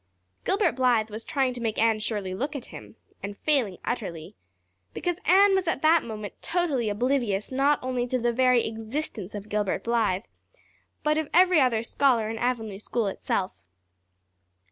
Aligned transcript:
Gilbert 0.45 0.71
Blythe 0.71 1.11
was 1.11 1.23
trying 1.23 1.53
to 1.53 1.61
make 1.61 1.77
Anne 1.77 1.99
Shirley 1.99 2.33
look 2.33 2.55
at 2.55 2.65
him 2.73 2.95
and 3.21 3.37
failing 3.37 3.77
utterly, 3.85 4.33
because 4.95 5.19
Anne 5.25 5.53
was 5.53 5.67
at 5.67 5.83
that 5.83 6.03
moment 6.03 6.41
totally 6.41 6.89
oblivious 6.89 7.51
not 7.51 7.77
only 7.83 8.07
to 8.07 8.17
the 8.17 8.33
very 8.33 8.65
existence 8.65 9.35
of 9.35 9.47
Gilbert 9.47 9.83
Blythe, 9.83 10.23
but 11.03 11.19
of 11.19 11.29
every 11.35 11.61
other 11.61 11.83
scholar 11.83 12.31
in 12.31 12.39
Avonlea 12.39 12.79
school 12.79 13.05
itself. 13.05 13.51